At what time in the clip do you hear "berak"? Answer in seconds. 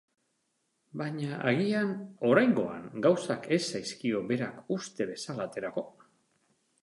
4.31-4.75